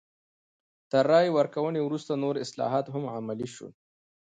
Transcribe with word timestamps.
تر 0.91 1.03
رایې 1.11 1.31
ورکونې 1.37 1.79
وروسته 1.83 2.11
نور 2.23 2.35
اصلاحات 2.45 2.85
هم 2.93 3.03
عملي 3.15 3.47
شول. 3.55 3.71